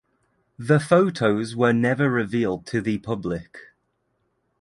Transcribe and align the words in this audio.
The 0.57 0.79
photos 0.79 1.55
were 1.55 1.73
never 1.73 2.09
revealed 2.09 2.65
to 2.65 2.81
the 2.81 2.97
public. 2.97 3.59